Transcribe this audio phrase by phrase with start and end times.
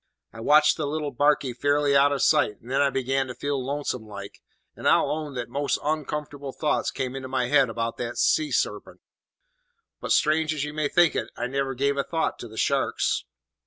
[0.33, 3.63] "I watched the little barkie fairly out of sight, and then I began to feel
[3.63, 4.41] lonesome like,
[4.75, 9.01] and I'll own that most oncomfortable thoughts came into my head about the sea sarpent;
[9.99, 13.25] but, strange as you may think it, I never give a thought to the sharks.